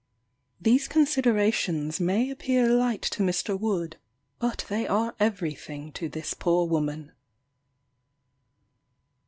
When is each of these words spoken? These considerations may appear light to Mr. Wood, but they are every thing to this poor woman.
These 0.59 0.87
considerations 0.87 1.99
may 1.99 2.31
appear 2.31 2.67
light 2.67 3.03
to 3.03 3.21
Mr. 3.21 3.55
Wood, 3.55 3.97
but 4.39 4.65
they 4.67 4.87
are 4.87 5.13
every 5.19 5.53
thing 5.53 5.91
to 5.91 6.09
this 6.09 6.33
poor 6.33 6.65
woman. 6.65 7.11